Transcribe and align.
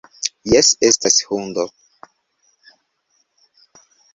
Jes, 0.53 0.69
estas 0.87 1.19
hundo. 1.27 1.67